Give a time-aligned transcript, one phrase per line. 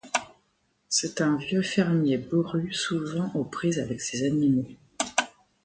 [0.89, 4.65] C'est un vieux fermier bourru souvent aux prises avec ses animaux.